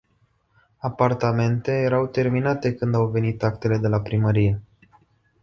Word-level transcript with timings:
Apartamente, 0.79 1.71
erau 1.79 2.07
terminate 2.07 2.73
când 2.75 2.95
au 2.95 3.07
venit 3.07 3.43
actele 3.43 3.77
de 3.77 3.87
la 3.87 4.01
primărie. 4.01 4.61